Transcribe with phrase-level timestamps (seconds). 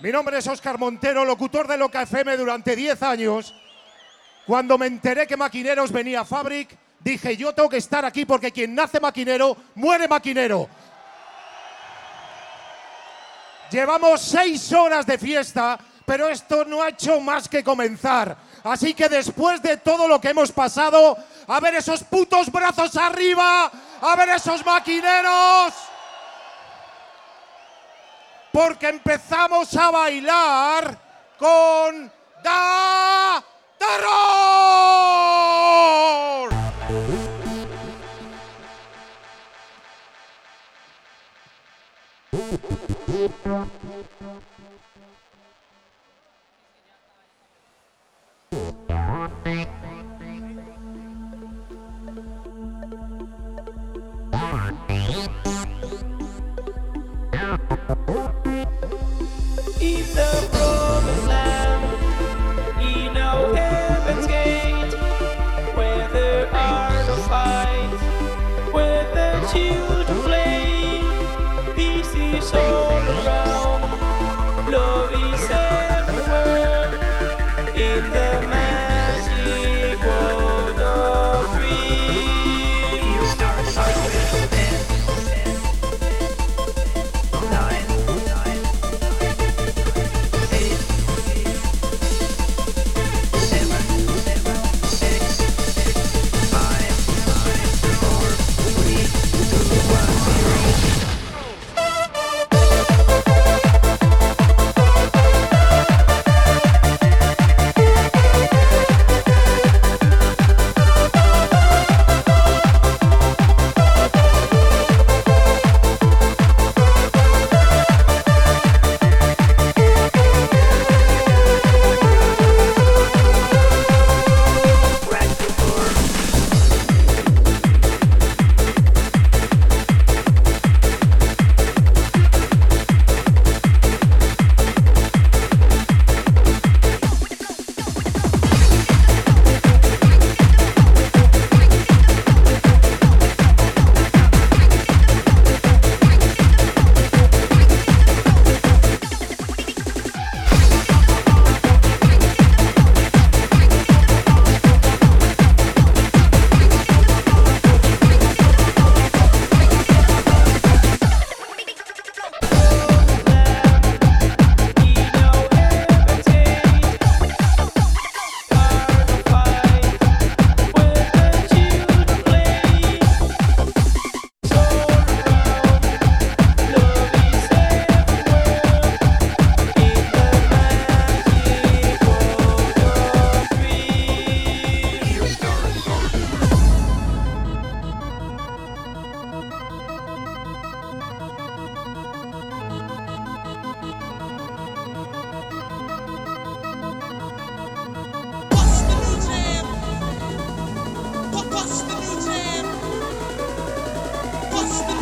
[0.00, 3.52] Mi nombre es Óscar Montero, locutor de Loca FM durante 10 años.
[4.46, 8.52] Cuando me enteré que Maquineros venía a Fabric, dije yo tengo que estar aquí porque
[8.52, 10.68] quien nace maquinero, muere maquinero.
[13.72, 15.76] Llevamos seis horas de fiesta,
[16.06, 18.36] pero esto no ha hecho más que comenzar.
[18.62, 21.18] Así que después de todo lo que hemos pasado,
[21.48, 23.68] a ver esos putos brazos arriba,
[24.00, 25.74] a ver esos maquineros.
[28.58, 30.98] Porque empezamos a bailar
[31.38, 32.10] con.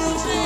[0.06, 0.45] children.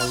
[0.00, 0.09] you.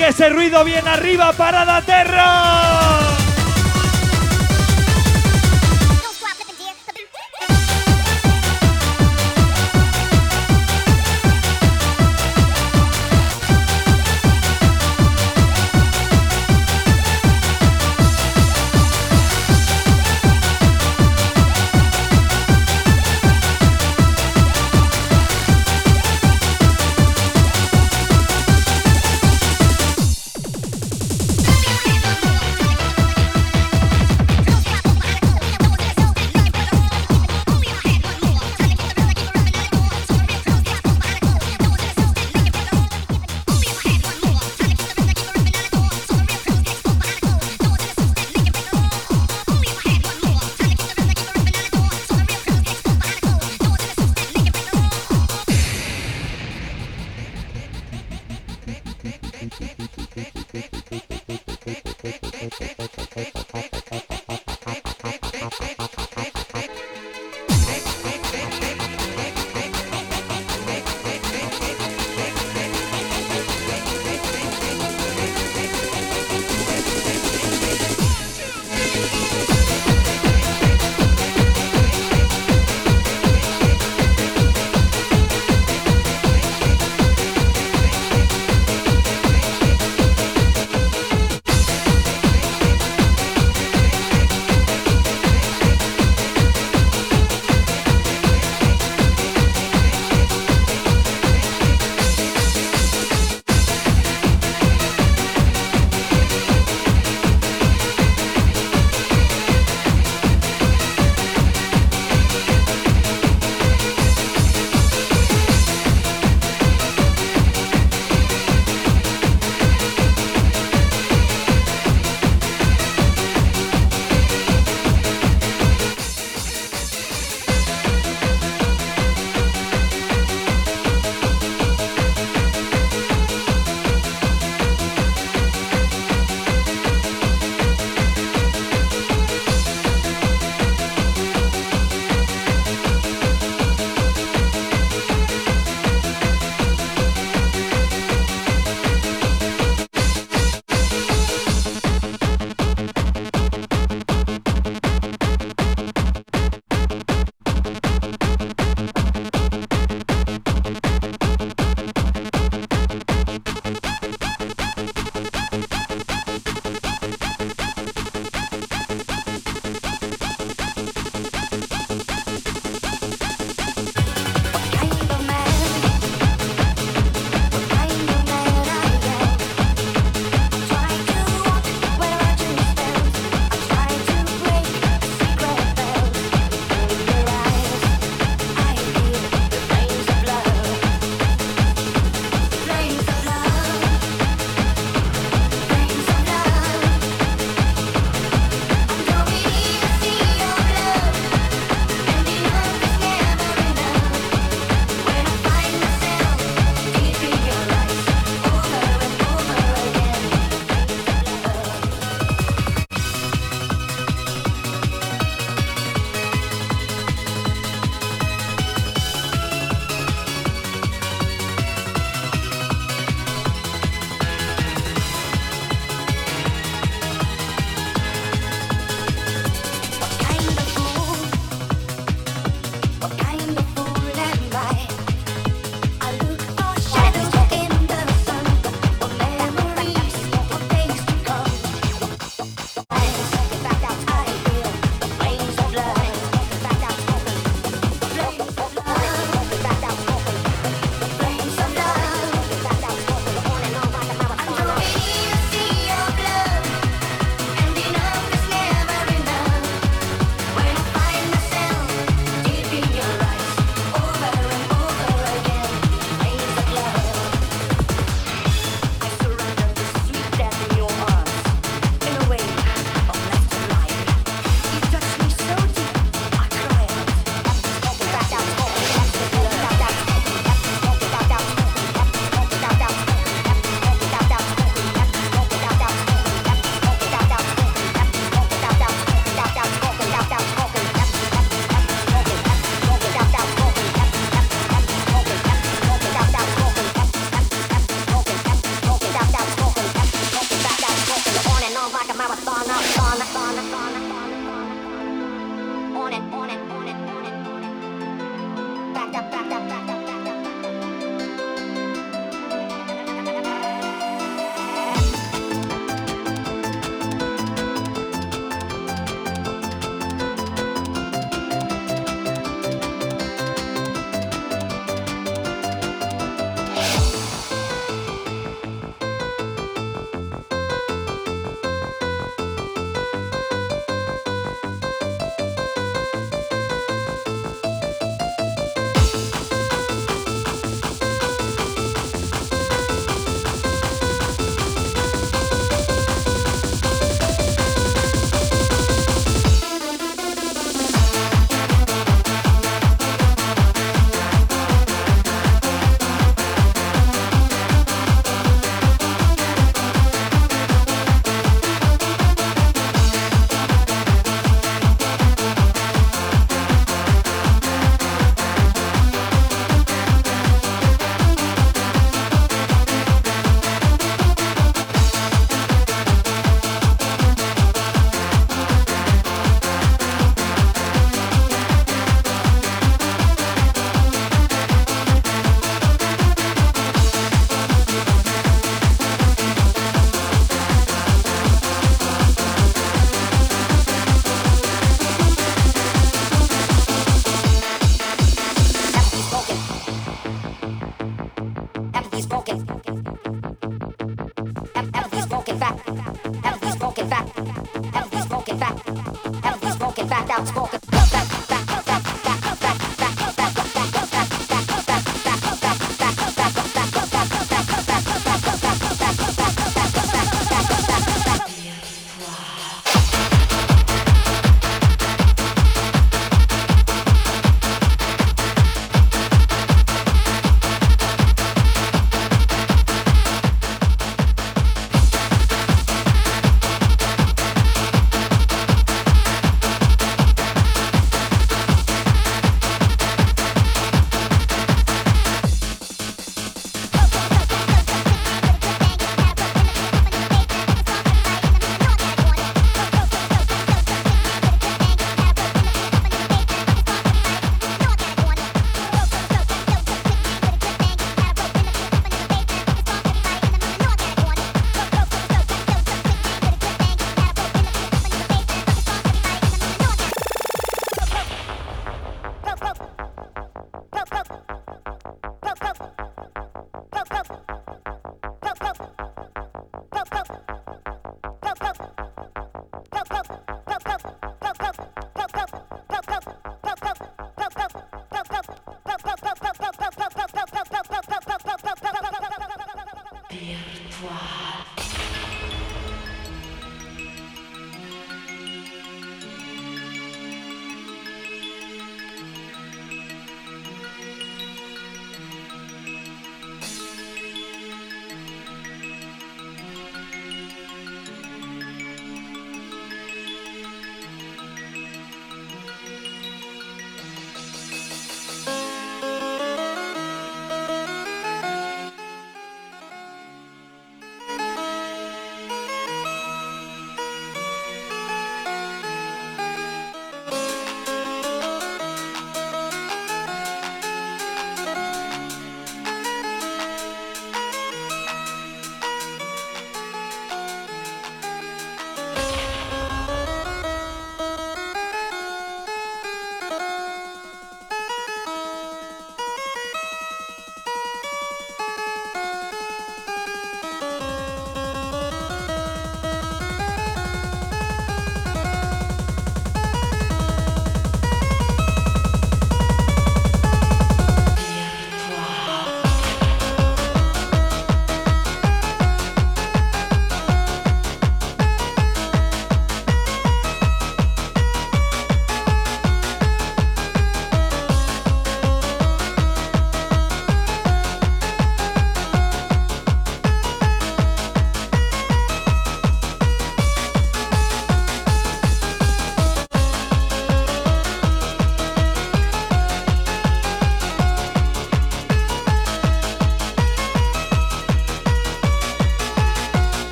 [0.00, 3.09] Fabrique ese ruido bien arriba para la terra.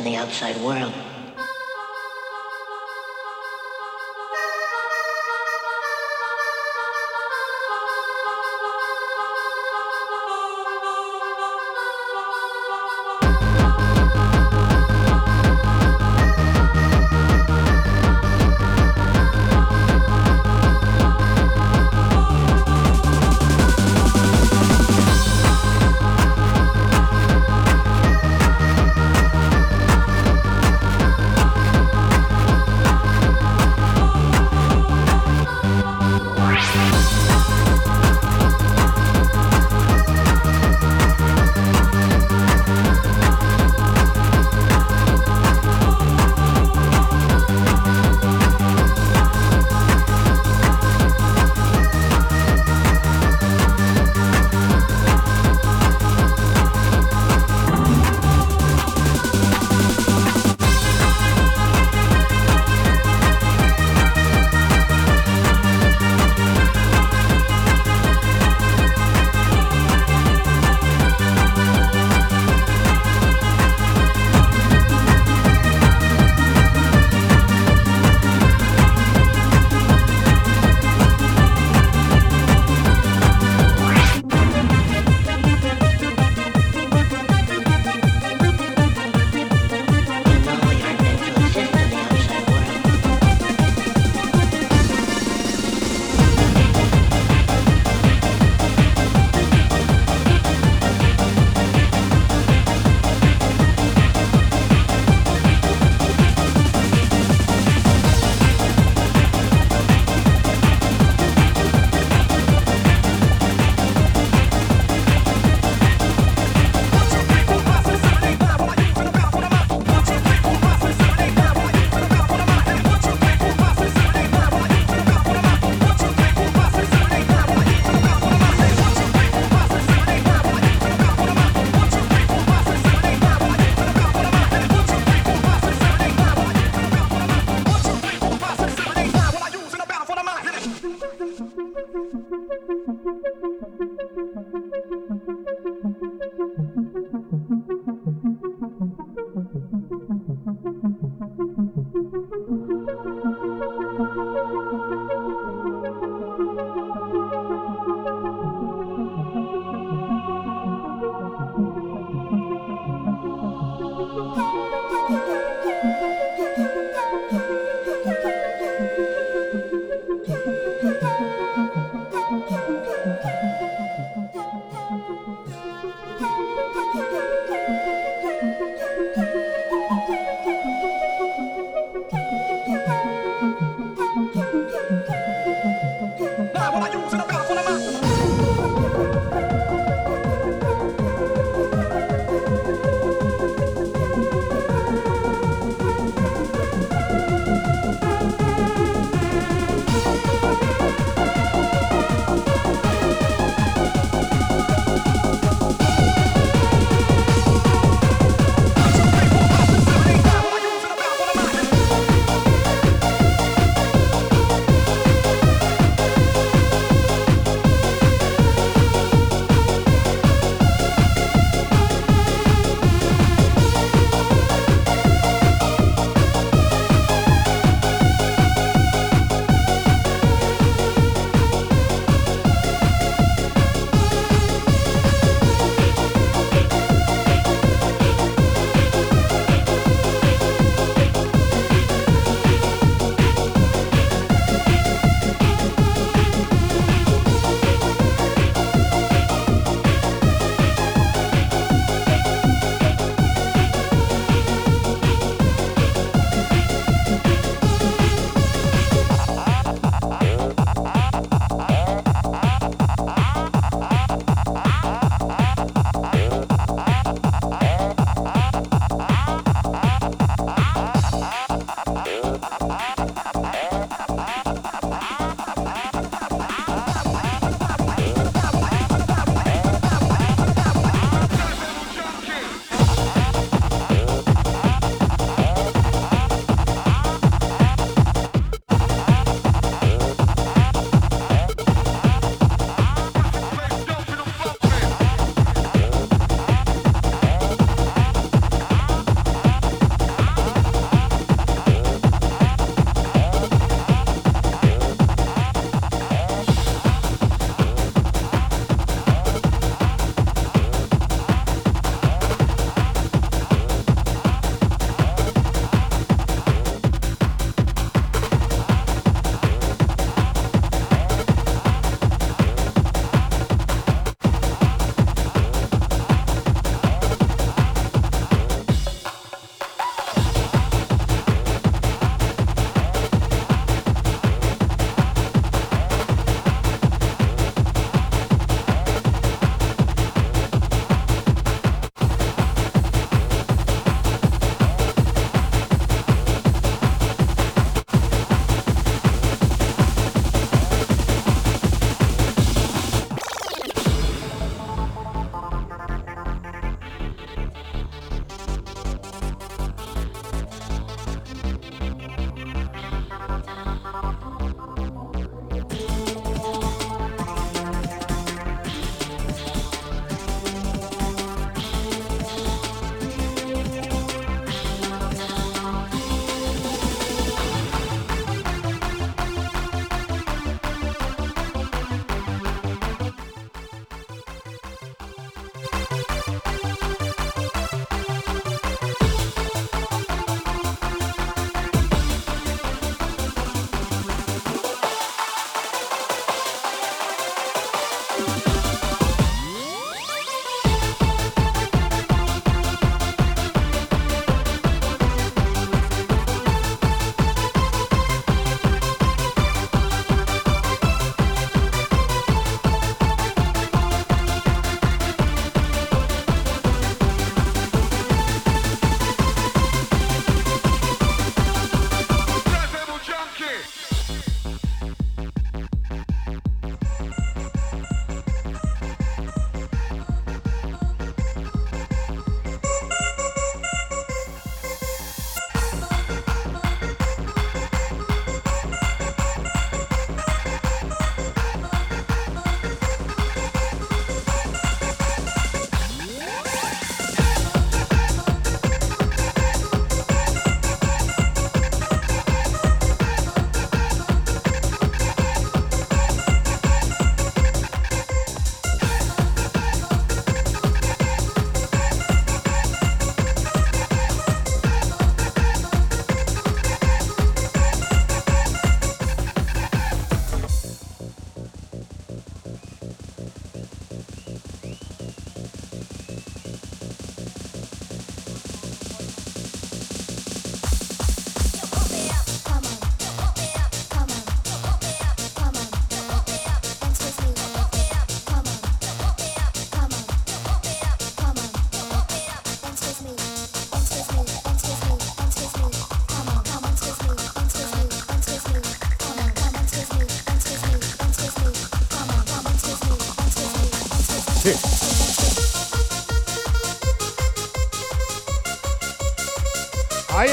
[0.00, 0.99] In the outside world.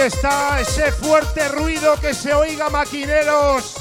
[0.07, 3.75] Está ese fuerte ruido que se oiga, maquineros.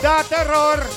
[0.00, 0.87] Da terror.